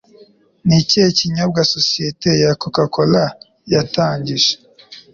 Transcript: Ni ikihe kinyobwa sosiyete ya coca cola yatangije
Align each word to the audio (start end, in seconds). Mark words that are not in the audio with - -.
Ni 0.67 0.75
ikihe 0.81 1.07
kinyobwa 1.17 1.61
sosiyete 1.73 2.29
ya 2.41 2.51
coca 2.61 2.85
cola 2.95 3.23
yatangije 3.73 4.51